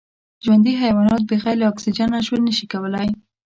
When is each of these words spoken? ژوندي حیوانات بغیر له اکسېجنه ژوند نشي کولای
ژوندي 0.43 0.73
حیوانات 0.83 1.21
بغیر 1.31 1.55
له 1.59 1.65
اکسېجنه 1.71 2.17
ژوند 2.27 2.43
نشي 2.49 2.65
کولای 2.73 3.09